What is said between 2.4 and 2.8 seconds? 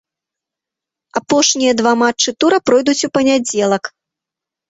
тура